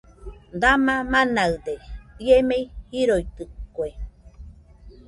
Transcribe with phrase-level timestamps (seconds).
[0.61, 1.67] !Dama manaɨde¡
[2.25, 3.85] ie mei jiroitɨke